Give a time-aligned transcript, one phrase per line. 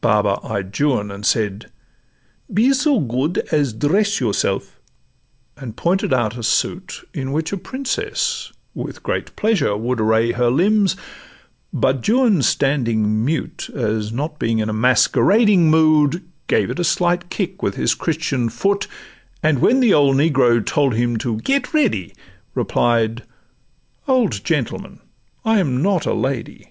[0.00, 1.70] Baba eyed Juan, and said,
[2.50, 4.80] 'Be so good As dress yourself'
[5.58, 10.48] and pointed out a suit In which a Princess with great pleasure would Array her
[10.50, 10.96] limbs;
[11.70, 17.28] but Juan standing mute, As not being in a masquerading mood, Gave it a slight
[17.28, 18.88] kick with his Christian foot;
[19.42, 22.14] And when the old negro told him to 'Get ready,'
[22.54, 23.24] Replied,
[24.08, 25.00] 'Old gentleman,
[25.44, 26.68] I'm not a lady.